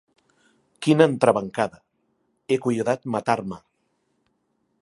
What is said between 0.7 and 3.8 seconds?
Quina entrebancada: he cuidat matar-me.